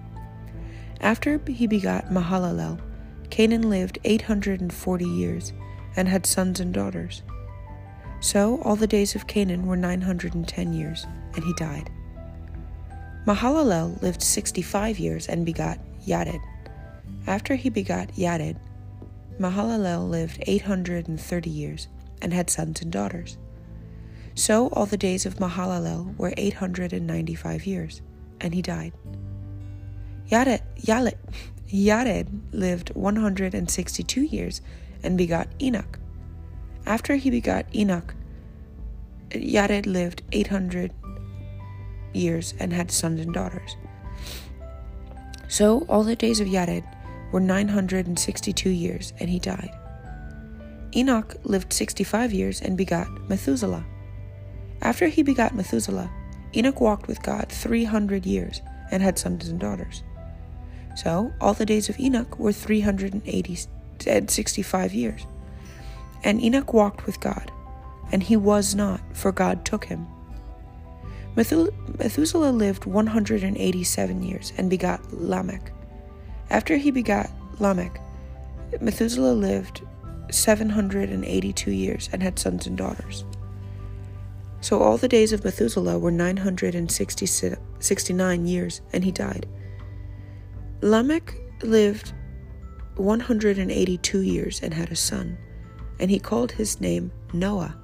After 1.00 1.40
he 1.46 1.66
begot 1.66 2.10
Mahalalel, 2.10 2.80
Cainan 3.30 3.64
lived 3.64 3.98
eight 4.04 4.22
hundred 4.22 4.60
and 4.60 4.72
forty 4.72 5.06
years 5.06 5.52
and 5.96 6.08
had 6.08 6.26
sons 6.26 6.60
and 6.60 6.72
daughters. 6.72 7.22
So 8.20 8.60
all 8.62 8.76
the 8.76 8.86
days 8.86 9.14
of 9.14 9.26
Cainan 9.26 9.64
were 9.64 9.76
nine 9.76 10.00
hundred 10.00 10.34
and 10.34 10.46
ten 10.46 10.72
years, 10.72 11.06
and 11.34 11.44
he 11.44 11.52
died. 11.54 11.90
Mahalalel 13.26 14.00
lived 14.02 14.22
sixty 14.22 14.62
five 14.62 14.98
years 14.98 15.28
and 15.28 15.44
begot 15.44 15.78
Yared. 16.06 16.40
After 17.26 17.56
he 17.56 17.70
begot 17.70 18.08
Yared, 18.12 18.56
Mahalalel 19.38 20.08
lived 20.08 20.42
eight 20.46 20.62
hundred 20.62 21.08
and 21.08 21.20
thirty 21.20 21.50
years 21.50 21.88
and 22.22 22.32
had 22.32 22.48
sons 22.48 22.80
and 22.82 22.90
daughters. 22.90 23.36
So 24.34 24.68
all 24.68 24.86
the 24.86 24.98
days 24.98 25.24
of 25.24 25.36
Mahalalel 25.36 26.16
were 26.18 26.34
895 26.36 27.66
years, 27.66 28.02
and 28.40 28.54
he 28.54 28.60
died. 28.60 28.92
Yared, 30.30 30.62
Yalet, 30.80 31.16
Yared 31.68 32.26
lived 32.52 32.94
162 32.94 34.22
years 34.22 34.60
and 35.02 35.16
begot 35.16 35.48
Enoch. 35.60 35.98
After 36.84 37.16
he 37.16 37.30
begot 37.30 37.66
Enoch, 37.74 38.14
Yared 39.30 39.86
lived 39.86 40.22
800 40.32 40.92
years 42.12 42.54
and 42.58 42.72
had 42.72 42.90
sons 42.90 43.20
and 43.20 43.32
daughters. 43.32 43.76
So 45.48 45.86
all 45.88 46.02
the 46.02 46.16
days 46.16 46.40
of 46.40 46.48
Yared 46.48 46.84
were 47.32 47.40
962 47.40 48.70
years, 48.70 49.12
and 49.18 49.28
he 49.28 49.38
died. 49.38 49.70
Enoch 50.94 51.34
lived 51.44 51.72
65 51.72 52.32
years 52.32 52.60
and 52.60 52.76
begot 52.76 53.08
Methuselah. 53.28 53.84
After 54.82 55.08
he 55.08 55.22
begot 55.22 55.54
Methuselah, 55.54 56.10
Enoch 56.54 56.80
walked 56.80 57.08
with 57.08 57.22
God 57.22 57.48
300 57.48 58.24
years 58.24 58.62
and 58.90 59.02
had 59.02 59.18
sons 59.18 59.48
and 59.48 59.58
daughters. 59.60 60.02
So 60.96 61.32
all 61.40 61.54
the 61.54 61.66
days 61.66 61.88
of 61.88 62.00
Enoch 62.00 62.36
were 62.38 62.52
365 62.52 64.94
years. 64.94 65.26
And 66.24 66.42
Enoch 66.42 66.72
walked 66.72 67.06
with 67.06 67.20
God, 67.20 67.52
and 68.10 68.22
he 68.22 68.36
was 68.36 68.74
not, 68.74 69.00
for 69.12 69.30
God 69.30 69.64
took 69.64 69.84
him. 69.84 70.08
Methuselah 71.36 72.50
lived 72.50 72.86
187 72.86 74.22
years 74.22 74.52
and 74.56 74.70
begot 74.70 75.12
Lamech. 75.12 75.70
After 76.48 76.78
he 76.78 76.90
begot 76.90 77.30
Lamech, 77.58 78.00
Methuselah 78.80 79.34
lived 79.34 79.82
782 80.30 81.70
years 81.70 82.08
and 82.12 82.22
had 82.22 82.38
sons 82.38 82.66
and 82.66 82.78
daughters. 82.78 83.26
So 84.62 84.80
all 84.80 84.96
the 84.96 85.08
days 85.08 85.34
of 85.34 85.44
Methuselah 85.44 85.98
were 85.98 86.10
969 86.10 88.46
years, 88.46 88.80
and 88.92 89.04
he 89.04 89.12
died. 89.12 89.46
Lamech 90.82 91.34
lived 91.62 92.12
182 92.96 94.20
years 94.20 94.60
and 94.62 94.74
had 94.74 94.90
a 94.90 94.96
son, 94.96 95.38
and 95.98 96.10
he 96.10 96.18
called 96.18 96.52
his 96.52 96.80
name 96.80 97.10
Noah, 97.32 97.74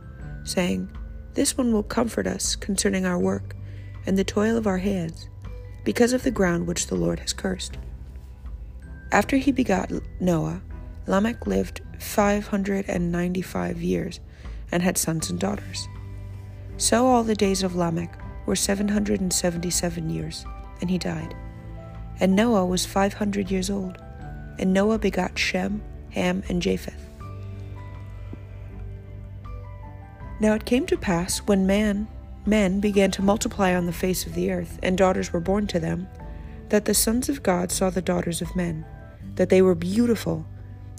saying, 0.44 0.90
This 1.32 1.56
one 1.56 1.72
will 1.72 1.82
comfort 1.82 2.26
us 2.26 2.54
concerning 2.54 3.06
our 3.06 3.18
work 3.18 3.56
and 4.04 4.18
the 4.18 4.24
toil 4.24 4.56
of 4.56 4.66
our 4.66 4.78
hands, 4.78 5.28
because 5.84 6.12
of 6.12 6.22
the 6.22 6.30
ground 6.30 6.66
which 6.66 6.88
the 6.88 6.94
Lord 6.94 7.20
has 7.20 7.32
cursed. 7.32 7.78
After 9.10 9.36
he 9.36 9.52
begot 9.52 9.90
Noah, 10.20 10.60
Lamech 11.06 11.46
lived 11.46 11.80
595 11.98 13.82
years 13.82 14.20
and 14.70 14.82
had 14.82 14.98
sons 14.98 15.30
and 15.30 15.38
daughters. 15.38 15.88
So 16.76 17.06
all 17.06 17.24
the 17.24 17.34
days 17.34 17.62
of 17.62 17.74
Lamech 17.74 18.18
were 18.46 18.56
777 18.56 20.10
years, 20.10 20.44
and 20.80 20.90
he 20.90 20.98
died. 20.98 21.34
And 22.22 22.36
Noah 22.36 22.64
was 22.64 22.86
500 22.86 23.50
years 23.50 23.68
old, 23.68 23.98
and 24.56 24.72
Noah 24.72 25.00
begot 25.00 25.36
Shem, 25.36 25.82
Ham, 26.10 26.44
and 26.48 26.62
Japheth. 26.62 27.04
Now 30.38 30.54
it 30.54 30.64
came 30.64 30.86
to 30.86 30.96
pass 30.96 31.40
when 31.40 31.66
man, 31.66 32.06
men 32.46 32.78
began 32.78 33.10
to 33.10 33.22
multiply 33.22 33.74
on 33.74 33.86
the 33.86 33.92
face 33.92 34.24
of 34.24 34.34
the 34.34 34.52
earth, 34.52 34.78
and 34.84 34.96
daughters 34.96 35.32
were 35.32 35.40
born 35.40 35.66
to 35.66 35.80
them, 35.80 36.06
that 36.68 36.84
the 36.84 36.94
sons 36.94 37.28
of 37.28 37.42
God 37.42 37.72
saw 37.72 37.90
the 37.90 38.00
daughters 38.00 38.40
of 38.40 38.54
men, 38.54 38.84
that 39.34 39.48
they 39.48 39.60
were 39.60 39.74
beautiful, 39.74 40.46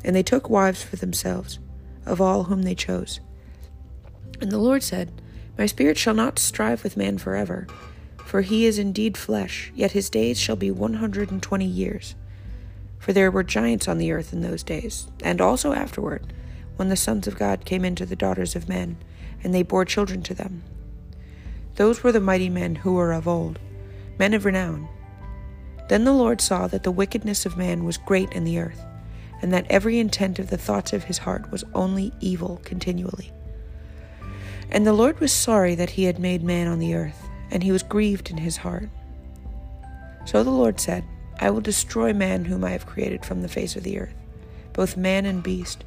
and 0.04 0.14
they 0.14 0.24
took 0.24 0.50
wives 0.50 0.84
for 0.84 0.98
themselves, 0.98 1.58
of 2.06 2.20
all 2.20 2.44
whom 2.44 2.64
they 2.64 2.76
chose. 2.76 3.22
And 4.42 4.52
the 4.52 4.58
Lord 4.58 4.84
said, 4.84 5.10
my 5.58 5.68
spirit 5.68 5.98
shall 5.98 6.16
not 6.16 6.38
strive 6.38 6.84
with 6.84 6.98
man 6.98 7.18
forever, 7.18 7.66
for 8.26 8.42
he 8.42 8.66
is 8.66 8.80
indeed 8.80 9.18
flesh, 9.18 9.72
yet 9.76 9.92
his 9.92 10.10
days 10.10 10.40
shall 10.40 10.56
be 10.56 10.72
one 10.72 10.96
hundred 10.96 11.32
and 11.32 11.42
twenty 11.42 11.66
years. 11.66 12.16
For 13.00 13.14
there 13.14 13.32
were 13.32 13.44
giants 13.44 13.88
on 13.88 13.98
the 13.98 14.12
earth 14.12 14.32
in 14.32 14.42
those 14.42 14.64
days, 14.64 15.08
and 15.24 15.42
also 15.42 15.74
afterward, 15.74 16.34
when 16.78 16.90
the 16.90 16.96
sons 16.96 17.28
of 17.28 17.38
God 17.38 17.66
came 17.66 17.86
into 17.86 18.06
the 18.06 18.16
daughters 18.16 18.56
of 18.56 18.70
men, 18.70 18.98
and 19.44 19.54
they 19.54 19.62
bore 19.62 19.86
children 19.86 20.22
to 20.24 20.34
them. 20.34 20.64
Those 21.76 22.04
were 22.04 22.12
the 22.12 22.20
mighty 22.20 22.50
men 22.50 22.76
who 22.76 22.94
were 22.94 23.12
of 23.12 23.28
old, 23.28 23.60
men 24.18 24.34
of 24.34 24.46
renown. 24.46 24.88
Then 25.90 26.06
the 26.06 26.14
Lord 26.14 26.40
saw 26.40 26.68
that 26.68 26.84
the 26.84 26.92
wickedness 26.92 27.46
of 27.46 27.58
man 27.58 27.84
was 27.84 27.98
great 27.98 28.32
in 28.32 28.46
the 28.46 28.60
earth, 28.60 28.82
and 29.42 29.52
that 29.52 29.68
every 29.70 30.00
intent 30.00 30.40
of 30.40 30.50
the 30.50 30.58
thoughts 30.58 30.94
of 30.94 31.04
his 31.04 31.18
heart 31.18 31.52
was 31.52 31.66
only 31.74 32.14
evil 32.22 32.62
continually. 32.64 33.32
And 34.72 34.88
the 34.88 34.94
Lord 34.94 35.20
was 35.20 35.32
sorry 35.32 35.76
that 35.76 35.92
he 35.92 36.06
had 36.06 36.20
made 36.20 36.42
man 36.42 36.68
on 36.68 36.80
the 36.80 36.96
earth, 36.96 37.23
and 37.54 37.62
he 37.62 37.72
was 37.72 37.84
grieved 37.84 38.32
in 38.32 38.38
his 38.38 38.58
heart. 38.58 38.90
So 40.26 40.44
the 40.44 40.50
Lord 40.50 40.80
said, 40.80 41.06
I 41.40 41.52
will 41.52 41.62
destroy 41.62 42.12
man 42.12 42.46
whom 42.46 42.64
I 42.64 42.72
have 42.72 42.88
created 42.88 43.24
from 43.24 43.42
the 43.42 43.48
face 43.48 43.76
of 43.76 43.84
the 43.84 44.00
earth, 44.00 44.16
both 44.74 44.98
man 44.98 45.28
and 45.28 45.44
beast, 45.44 45.84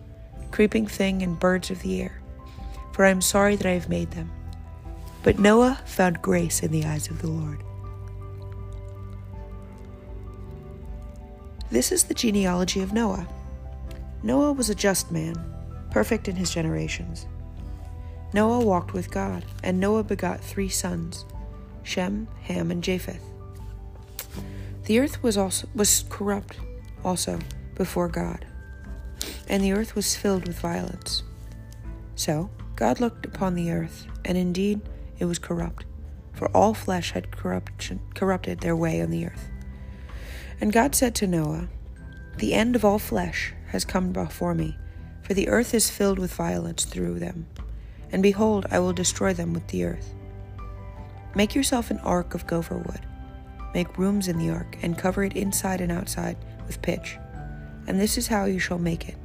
creeping 0.53 0.87
thing 0.87 1.23
and 1.23 1.39
birds 1.39 1.71
of 1.71 1.83
the 1.83 2.01
air, 2.01 2.23
for 2.93 3.05
I 3.05 3.11
am 3.11 3.21
sorry 3.21 3.57
that 3.57 3.67
I 3.67 3.73
have 3.73 3.89
made 3.89 4.13
them. 4.13 4.31
But 5.25 5.41
Noah 5.41 5.81
found 5.87 6.23
grace 6.23 6.63
in 6.63 6.71
the 6.71 6.85
eyes 6.85 7.11
of 7.11 7.21
the 7.21 7.27
Lord. 7.27 7.61
This 11.69 11.91
is 11.91 12.05
the 12.05 12.15
genealogy 12.15 12.81
of 12.81 12.93
Noah. 12.93 13.27
Noah 14.23 14.53
was 14.53 14.71
a 14.71 14.75
just 14.75 15.11
man, 15.11 15.35
perfect 15.91 16.29
in 16.29 16.37
his 16.37 16.51
generations. 16.51 17.27
Noah 18.33 18.65
walked 18.65 18.93
with 18.93 19.11
God, 19.11 19.45
and 19.65 19.81
Noah 19.81 20.05
begot 20.05 20.41
three 20.41 20.69
sons 20.69 21.25
Shem, 21.87 22.27
Ham, 22.43 22.71
and 22.71 22.83
Japheth. 22.83 23.23
The 24.85 24.99
earth 24.99 25.23
was 25.23 25.37
also 25.37 25.69
was 25.75 26.05
corrupt 26.09 26.59
also 27.05 27.39
before 27.77 28.09
God, 28.09 28.45
and 29.49 29.63
the 29.63 29.73
earth 29.73 29.95
was 29.95 30.17
filled 30.17 30.47
with 30.47 30.59
violence. 30.59 31.23
So 32.17 32.51
God 32.75 32.99
looked 33.01 33.25
upon 33.25 33.55
the 33.55 33.71
earth, 33.71 34.07
and 34.25 34.37
indeed 34.37 34.81
it 35.19 35.27
was 35.27 35.39
corrupt, 35.39 35.85
for 36.33 36.49
all 36.49 36.75
flesh 36.75 37.13
had 37.13 37.31
corruption, 37.31 38.01
corrupted 38.15 38.61
their 38.61 38.77
way 38.77 39.01
on 39.01 39.11
the 39.11 39.27
earth. 39.27 39.49
And 40.61 40.73
God 40.73 40.95
said 40.95 41.15
to 41.17 41.27
Noah, 41.27 41.69
The 42.39 42.55
end 42.55 42.75
of 42.75 42.85
all 42.85 42.99
flesh 42.99 43.55
has 43.69 43.85
come 43.85 44.13
before 44.13 44.55
me, 44.55 44.77
for 45.23 45.35
the 45.35 45.49
earth 45.49 45.73
is 45.73 45.91
filled 45.91 46.19
with 46.19 46.35
violence 46.35 46.85
through 46.85 47.19
them. 47.19 47.47
And 48.11 48.23
behold, 48.23 48.67
I 48.71 48.79
will 48.79 48.93
destroy 48.93 49.33
them 49.33 49.53
with 49.53 49.67
the 49.69 49.85
earth. 49.85 50.15
Make 51.37 51.55
yourself 51.55 51.91
an 51.91 51.99
ark 51.99 52.35
of 52.35 52.47
gopher 52.47 52.79
wood. 52.79 53.07
Make 53.75 53.99
rooms 53.99 54.27
in 54.27 54.39
the 54.39 54.49
ark, 54.49 54.79
and 54.81 54.97
cover 54.97 55.23
it 55.23 55.37
inside 55.37 55.83
and 55.83 55.93
outside 55.93 56.39
with 56.67 56.81
pitch. 56.81 57.19
And 57.87 58.01
this 58.01 58.17
is 58.17 58.27
how 58.27 58.47
you 58.47 58.59
shall 58.59 58.79
make 58.79 59.07
it. 59.07 59.17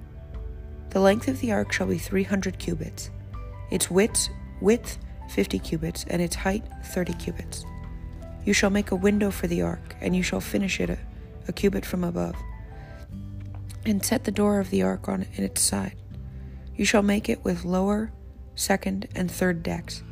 The 0.89 1.00
length 1.00 1.30
of 1.30 1.39
the 1.39 1.53
ark 1.53 1.72
shall 1.72 1.88
be 1.88 1.98
three 1.98 2.24
hundred 2.24 2.60
cubits, 2.60 3.10
its 3.72 3.89
width, 3.89 4.27
width 4.60 4.98
fifty 5.30 5.58
cubits, 5.58 6.03
and 6.10 6.22
its 6.22 6.36
height 6.36 6.65
thirty 6.84 7.13
cubits. 7.13 7.65
You 8.44 8.51
shall 8.51 8.72
make 8.72 8.91
a 8.91 8.96
window 8.96 9.32
for 9.32 9.48
the 9.48 9.62
ark, 9.62 9.96
and 10.01 10.13
you 10.13 10.22
shall 10.22 10.41
finish 10.41 10.82
it 10.82 10.89
a, 10.89 10.98
a 11.48 11.53
cubit 11.53 11.86
from 11.86 12.03
above 12.03 12.36
and 13.86 14.06
set 14.06 14.25
the 14.25 14.32
door 14.32 14.60
of 14.60 14.70
the 14.70 14.84
ark 14.84 15.08
on 15.08 15.25
its 15.38 15.62
side. 15.62 15.96
You 16.75 16.84
shall 16.84 17.03
make 17.03 17.30
it 17.30 17.46
with 17.46 17.63
lower, 17.63 18.12
second, 18.53 19.08
and 19.15 19.32
third 19.32 19.63
decks. 19.63 20.03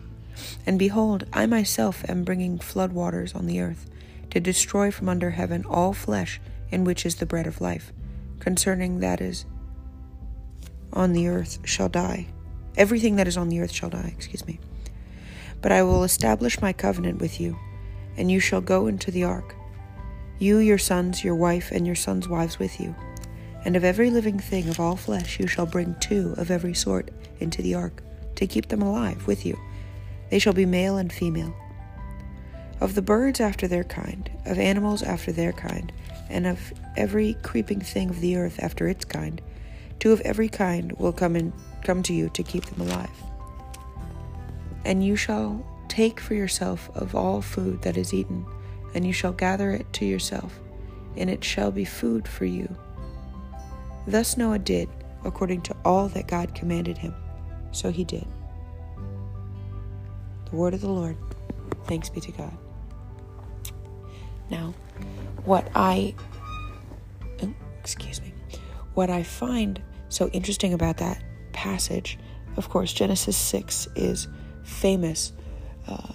And 0.65 0.77
behold, 0.77 1.25
I 1.34 1.46
myself 1.46 2.08
am 2.10 2.24
bringing 2.24 2.60
flood 2.60 2.93
waters 2.93 3.34
on 3.34 3.46
the 3.46 3.62
earth, 3.62 3.89
to 4.31 4.39
destroy 4.39 4.91
from 4.91 5.10
under 5.10 5.31
heaven 5.31 5.65
all 5.65 5.93
flesh 5.93 6.39
in 6.69 6.84
which 6.84 7.05
is 7.05 7.15
the 7.15 7.25
bread 7.25 7.48
of 7.48 7.62
life. 7.62 7.91
Concerning 8.39 9.00
that 9.00 9.22
is 9.22 9.46
on 10.93 11.13
the 11.13 11.27
earth 11.27 11.60
shall 11.63 11.89
die. 11.89 12.27
Everything 12.77 13.15
that 13.15 13.27
is 13.27 13.38
on 13.38 13.50
the 13.50 13.60
earth 13.60 13.72
shall 13.72 13.89
die, 13.89 14.13
excuse 14.15 14.46
me. 14.46 14.60
But 15.62 15.72
I 15.72 15.84
will 15.84 16.03
establish 16.03 16.62
my 16.62 16.74
covenant 16.74 17.19
with 17.19 17.39
you, 17.39 17.58
and 18.17 18.31
you 18.31 18.39
shall 18.39 18.62
go 18.62 18.88
into 18.88 19.12
the 19.12 19.24
ark, 19.24 19.55
you, 20.38 20.58
your 20.58 20.77
sons, 20.77 21.24
your 21.24 21.36
wife, 21.36 21.72
and 21.72 21.86
your 21.86 21.96
sons' 21.96 22.29
wives 22.29 22.60
with 22.60 22.79
you 22.79 22.96
and 23.65 23.75
of 23.75 23.84
every 23.84 24.10
living 24.10 24.39
thing 24.39 24.69
of 24.69 24.79
all 24.79 24.96
flesh 24.96 25.39
you 25.39 25.48
shall 25.48 25.65
bring 25.65 25.96
two 26.00 26.34
of 26.38 26.51
every 26.51 26.74
sort 26.74 27.10
into 27.39 27.62
the 27.62 27.75
ark, 27.75 28.01
to 28.36 28.48
keep 28.48 28.67
them 28.67 28.81
alive 28.81 29.27
with 29.27 29.46
you. 29.46 29.58
They 30.29 30.39
shall 30.39 30.53
be 30.53 30.65
male 30.65 30.98
and 30.98 31.12
female. 31.12 31.55
Of 32.81 32.95
the 32.95 33.01
birds 33.01 33.39
after 33.39 33.67
their 33.67 33.83
kind, 33.83 34.29
of 34.45 34.57
animals 34.57 35.03
after 35.03 35.31
their 35.31 35.51
kind, 35.51 35.92
and 36.29 36.48
of 36.48 36.74
every 36.96 37.35
creeping 37.44 37.81
thing 37.81 38.09
of 38.09 38.22
the 38.22 38.37
earth 38.37 38.59
after 38.61 38.87
its 38.87 39.05
kind, 39.05 39.42
two 40.00 40.11
of 40.13 40.22
every 40.22 40.48
kind 40.48 40.92
will 40.94 41.11
come 41.11 41.35
and 41.35 41.51
come 41.83 42.03
to 42.03 42.13
you 42.13 42.29
to 42.29 42.44
keep 42.44 42.65
them 42.65 42.87
alive. 42.87 43.09
And 44.85 45.05
you 45.05 45.15
shall 45.15 45.65
take 45.89 46.20
for 46.20 46.35
yourself 46.35 46.89
of 46.96 47.15
all 47.15 47.42
food 47.42 47.81
that 47.81 47.98
is 47.98 48.13
eaten, 48.13 48.46
and 48.94 49.05
you 49.05 49.13
shall 49.13 49.33
gather 49.33 49.72
it 49.72 49.92
to 49.94 50.05
yourself, 50.05 50.59
and 51.18 51.29
it 51.29 51.44
shall 51.44 51.72
be 51.72 51.85
food 51.85 52.27
for 52.27 52.46
you 52.46 52.74
Thus 54.09 54.37
Noah 54.37 54.59
did 54.59 54.89
according 55.24 55.61
to 55.61 55.75
all 55.85 56.07
that 56.09 56.27
God 56.27 56.55
commanded 56.55 56.98
him. 56.98 57.13
So 57.72 57.92
he 57.92 58.03
did. 58.03 58.25
The 60.50 60.55
word 60.55 60.74
of 60.74 60.81
the 60.81 60.90
Lord. 60.90 61.18
Thanks 61.85 62.09
be 62.09 62.22
to 62.22 62.31
God. 62.31 62.57
Now, 64.50 64.74
what 65.46 65.70
I 65.75 66.16
oh, 67.42 67.53
excuse 67.79 68.22
me, 68.22 68.33
what 68.94 69.09
I 69.09 69.24
find 69.24 69.81
so 70.09 70.27
interesting 70.29 70.74
about 70.74 70.98
that 70.98 71.24
passage, 71.53 72.18
of 72.57 72.70
course, 72.70 72.94
Genesis 72.94 73.38
six 73.38 73.88
is 73.96 74.27
famous 74.64 75.33
uh, 75.88 76.14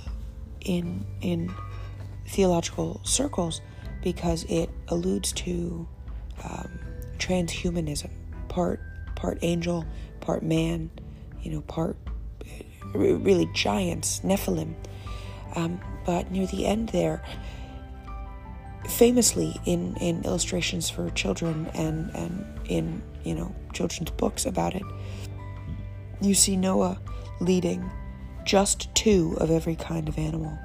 in 0.60 1.04
in 1.20 1.52
theological 2.26 3.00
circles 3.04 3.60
because 4.02 4.44
it 4.44 4.70
alludes 4.88 5.32
to 5.32 5.86
um, 6.42 6.78
transhumanism 7.18 8.10
part 8.48 8.80
part 9.14 9.38
angel 9.42 9.84
part 10.20 10.42
man 10.42 10.90
you 11.42 11.50
know 11.50 11.60
part 11.62 11.96
really 12.92 13.48
giants 13.54 14.20
nephilim. 14.20 14.74
Um, 15.56 15.80
but 16.04 16.30
near 16.30 16.46
the 16.46 16.66
end 16.66 16.90
there 16.90 17.22
famously 18.88 19.58
in 19.64 19.96
in 19.96 20.22
illustrations 20.24 20.90
for 20.90 21.08
children 21.10 21.70
and 21.74 22.10
and 22.14 22.44
in 22.68 23.02
you 23.22 23.34
know 23.34 23.54
children's 23.72 24.10
books 24.10 24.44
about 24.44 24.74
it 24.74 24.82
you 26.20 26.34
see 26.34 26.54
noah 26.54 27.00
leading 27.40 27.90
just 28.44 28.94
two 28.94 29.36
of 29.40 29.50
every 29.50 29.74
kind 29.74 30.06
of 30.06 30.18
animal. 30.18 30.58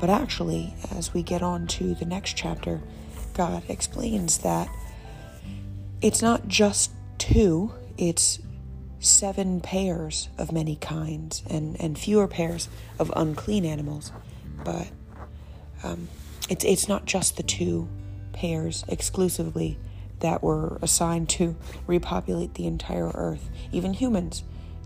But 0.00 0.08
actually 0.08 0.74
as 0.90 1.12
we 1.12 1.22
get 1.22 1.42
on 1.42 1.66
to 1.68 1.94
the 1.94 2.06
next 2.06 2.34
chapter 2.34 2.80
god 3.34 3.62
explains 3.68 4.38
that 4.38 4.68
it's 6.00 6.20
not 6.20 6.46
just 6.48 6.90
two, 7.16 7.72
it's 7.96 8.38
seven 9.04 9.60
pairs 9.60 10.28
of 10.38 10.52
many 10.52 10.76
kinds 10.76 11.42
and, 11.48 11.80
and 11.80 11.98
fewer 11.98 12.26
pairs 12.26 12.68
of 12.98 13.12
unclean 13.16 13.64
animals. 13.64 14.12
But 14.64 14.88
um, 15.82 16.08
it's, 16.48 16.64
it's 16.64 16.88
not 16.88 17.04
just 17.04 17.36
the 17.36 17.42
two 17.42 17.88
pairs 18.32 18.84
exclusively 18.88 19.78
that 20.20 20.42
were 20.42 20.78
assigned 20.80 21.28
to 21.28 21.56
repopulate 21.86 22.54
the 22.54 22.66
entire 22.66 23.10
earth. 23.14 23.50
Even 23.72 23.92
humans, 23.92 24.42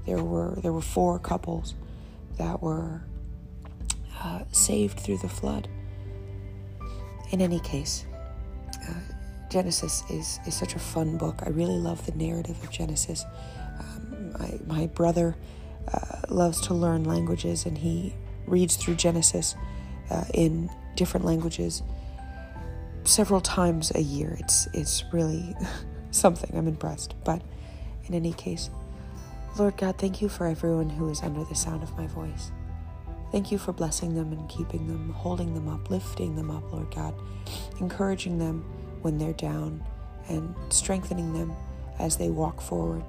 there 0.07 0.23
were, 0.23 0.59
there 0.63 0.73
were 0.73 0.81
four 0.81 1.19
couples 1.19 1.75
that 2.39 2.63
were 2.63 3.03
uh, 4.23 4.41
saved 4.53 4.99
through 4.99 5.19
the 5.19 5.29
flood. 5.29 5.69
In 7.31 7.41
any 7.41 7.61
case, 7.61 8.05
uh, 8.89 8.95
Genesis 9.51 10.03
is, 10.11 10.41
is 10.47 10.55
such 10.55 10.75
a 10.75 10.79
fun 10.79 11.17
book. 11.17 11.43
I 11.45 11.51
really 11.51 11.79
love 11.79 12.05
the 12.07 12.13
narrative 12.13 12.63
of 12.63 12.71
Genesis. 12.71 13.25
My, 14.39 14.59
my 14.67 14.87
brother 14.87 15.37
uh, 15.93 16.21
loves 16.29 16.61
to 16.63 16.75
learn 16.75 17.05
languages, 17.05 17.67
and 17.67 17.79
he 17.79 18.15
reads 18.47 18.77
through 18.77 18.97
Genesis 18.97 19.55
uh, 20.11 20.25
in 20.35 20.71
different 20.97 21.25
languages 21.27 21.83
several 23.05 23.41
times 23.41 23.93
a 23.95 24.03
year. 24.03 24.37
It's, 24.41 24.69
it's 24.75 25.05
really 25.13 25.57
something. 26.11 26.57
I'm 26.57 26.69
impressed. 26.69 27.15
But 27.25 27.43
in 28.07 28.15
any 28.15 28.33
case, 28.33 28.71
Lord 29.59 29.77
God, 29.77 29.99
thank 29.99 30.23
you 30.23 30.29
for 30.29 30.47
everyone 30.47 30.91
who 30.91 31.09
is 31.11 31.23
under 31.23 31.45
the 31.45 31.55
sound 31.55 31.83
of 31.83 31.97
my 31.97 32.07
voice. 32.07 32.53
Thank 33.33 33.53
you 33.53 33.59
for 33.59 33.73
blessing 33.73 34.15
them 34.15 34.33
and 34.33 34.49
keeping 34.49 34.87
them, 34.87 35.11
holding 35.11 35.53
them 35.53 35.69
up, 35.69 35.91
lifting 35.91 36.35
them 36.37 36.51
up, 36.51 36.73
Lord 36.73 36.95
God, 36.95 37.15
encouraging 37.81 38.39
them 38.39 38.65
when 39.03 39.19
they're 39.19 39.35
down 39.35 39.83
and 40.29 40.55
strengthening 40.71 41.33
them 41.35 41.53
as 41.99 42.17
they 42.17 42.31
walk 42.31 42.61
forward. 42.61 43.05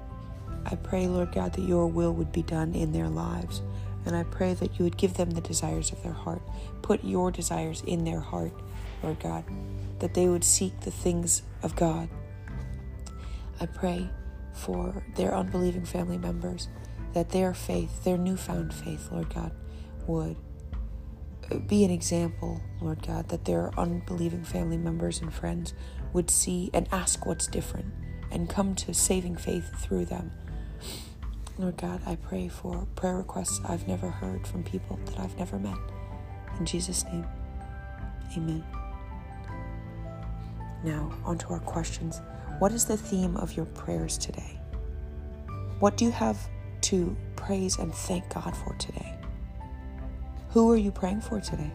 I 0.66 0.76
pray, 0.76 1.06
Lord 1.06 1.32
God, 1.32 1.52
that 1.54 1.62
your 1.62 1.86
will 1.86 2.12
would 2.12 2.32
be 2.32 2.42
done 2.42 2.74
in 2.74 2.92
their 2.92 3.08
lives. 3.08 3.62
And 4.06 4.16
I 4.16 4.22
pray 4.24 4.54
that 4.54 4.78
you 4.78 4.84
would 4.84 4.96
give 4.96 5.14
them 5.14 5.30
the 5.30 5.40
desires 5.40 5.92
of 5.92 6.02
their 6.02 6.12
heart. 6.12 6.42
Put 6.82 7.04
your 7.04 7.30
desires 7.30 7.82
in 7.86 8.04
their 8.04 8.20
heart, 8.20 8.52
Lord 9.02 9.20
God, 9.20 9.44
that 9.98 10.14
they 10.14 10.28
would 10.28 10.44
seek 10.44 10.80
the 10.80 10.90
things 10.90 11.42
of 11.62 11.76
God. 11.76 12.08
I 13.60 13.66
pray 13.66 14.08
for 14.54 15.04
their 15.16 15.34
unbelieving 15.34 15.84
family 15.84 16.18
members 16.18 16.68
that 17.12 17.30
their 17.30 17.52
faith, 17.52 18.04
their 18.04 18.16
newfound 18.16 18.72
faith, 18.72 19.08
Lord 19.10 19.34
God, 19.34 19.52
would 20.06 20.36
be 21.66 21.84
an 21.84 21.90
example, 21.90 22.60
Lord 22.80 23.04
God, 23.06 23.28
that 23.28 23.44
their 23.44 23.70
unbelieving 23.78 24.44
family 24.44 24.78
members 24.78 25.20
and 25.20 25.32
friends 25.32 25.74
would 26.12 26.30
see 26.30 26.70
and 26.72 26.88
ask 26.92 27.26
what's 27.26 27.46
different 27.46 27.92
and 28.30 28.48
come 28.48 28.74
to 28.76 28.94
saving 28.94 29.36
faith 29.36 29.70
through 29.80 30.06
them. 30.06 30.32
Lord 31.58 31.76
God, 31.76 32.00
I 32.06 32.16
pray 32.16 32.48
for 32.48 32.86
prayer 32.96 33.16
requests 33.16 33.60
I've 33.68 33.86
never 33.86 34.08
heard 34.08 34.46
from 34.46 34.62
people 34.62 34.98
that 35.06 35.18
I've 35.18 35.36
never 35.38 35.58
met. 35.58 35.76
In 36.58 36.64
Jesus' 36.64 37.04
name, 37.04 37.26
amen. 38.36 38.64
Now, 40.82 41.12
on 41.24 41.36
to 41.38 41.48
our 41.48 41.60
questions. 41.60 42.20
What 42.58 42.72
is 42.72 42.86
the 42.86 42.96
theme 42.96 43.36
of 43.36 43.56
your 43.56 43.66
prayers 43.66 44.16
today? 44.16 44.58
What 45.78 45.96
do 45.96 46.04
you 46.04 46.10
have 46.10 46.38
to 46.82 47.16
praise 47.36 47.78
and 47.78 47.94
thank 47.94 48.32
God 48.32 48.56
for 48.56 48.74
today? 48.74 49.18
Who 50.50 50.70
are 50.70 50.76
you 50.76 50.90
praying 50.90 51.20
for 51.20 51.40
today? 51.40 51.70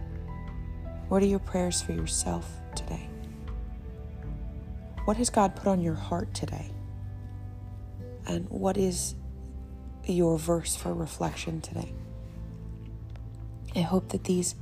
What 1.09 1.21
are 1.21 1.27
your 1.27 1.39
prayers 1.39 1.81
for 1.81 1.91
yourself 1.91 2.49
today? 2.75 3.07
What 5.05 5.17
has 5.17 5.29
God 5.29 5.55
put 5.55 5.67
on 5.67 5.81
your 5.81 5.93
heart 5.93 6.33
today? 6.33 6.71
And 8.27 8.49
what 8.49 8.75
is 8.75 9.13
your 10.03 10.39
verse 10.39 10.75
for 10.75 10.95
reflection 10.95 11.61
today? 11.61 11.93
I 13.75 13.81
hope 13.81 14.09
that 14.09 14.23
these 14.23 14.55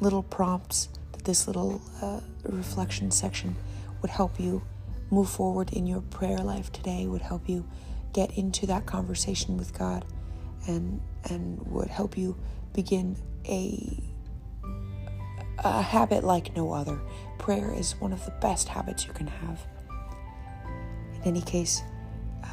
little 0.00 0.22
prompts, 0.22 0.90
that 1.12 1.24
this 1.24 1.46
little 1.46 1.80
uh, 2.02 2.20
reflection 2.44 3.10
section 3.10 3.56
would 4.02 4.10
help 4.10 4.38
you 4.38 4.62
move 5.10 5.30
forward 5.30 5.72
in 5.72 5.86
your 5.86 6.02
prayer 6.02 6.38
life 6.38 6.70
today, 6.72 7.06
would 7.06 7.22
help 7.22 7.48
you 7.48 7.66
get 8.12 8.36
into 8.36 8.66
that 8.66 8.84
conversation 8.84 9.56
with 9.56 9.76
God, 9.76 10.04
and 10.66 11.00
and 11.30 11.58
would 11.68 11.88
help 11.88 12.18
you 12.18 12.36
begin 12.74 13.16
a 13.46 14.02
a 15.58 15.80
habit 15.80 16.22
like 16.22 16.54
no 16.54 16.72
other. 16.72 17.00
Prayer 17.38 17.72
is 17.72 17.98
one 17.98 18.12
of 18.12 18.22
the 18.26 18.32
best 18.42 18.68
habits 18.68 19.06
you 19.06 19.12
can 19.14 19.26
have. 19.26 19.66
In 21.26 21.34
any 21.34 21.42
case, 21.44 21.82
uh, 22.44 22.46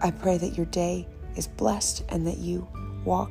I 0.00 0.10
pray 0.10 0.38
that 0.38 0.56
your 0.56 0.64
day 0.64 1.06
is 1.36 1.46
blessed 1.46 2.02
and 2.08 2.26
that 2.26 2.38
you 2.38 2.66
walk 3.04 3.30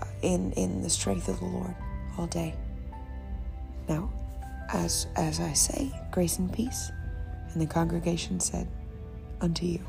uh, 0.00 0.04
in 0.22 0.52
in 0.52 0.80
the 0.80 0.88
strength 0.88 1.26
of 1.26 1.40
the 1.40 1.46
Lord 1.46 1.74
all 2.16 2.28
day. 2.28 2.54
Now, 3.88 4.12
as 4.72 5.08
as 5.16 5.40
I 5.40 5.54
say, 5.54 5.90
grace 6.12 6.38
and 6.38 6.52
peace. 6.52 6.92
And 7.52 7.60
the 7.60 7.66
congregation 7.66 8.38
said, 8.38 8.68
Unto 9.40 9.66
you. 9.66 9.84